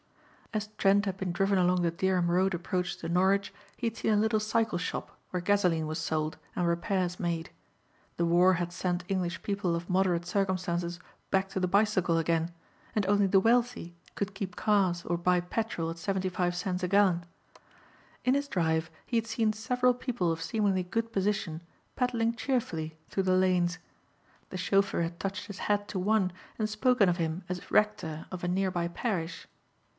[0.53, 4.11] As Trent had been driven along the Dereham Road approach to Norwich he had seen
[4.13, 7.51] a little cycle shop where gasoline was sold and repairs made.
[8.17, 12.51] The war had sent English people of moderate circumstances back to the bicycle again
[12.95, 16.87] and only the wealthy could keep cars or buy petrol at seventy five cents a
[16.87, 17.23] gallon.
[18.25, 21.61] In his drive he had seen several people of seemingly good position
[21.95, 23.77] pedalling cheerfully through the lanes.
[24.49, 28.43] The chauffeur had touched his hat to one and spoken of him as rector of
[28.43, 29.47] a nearby parish.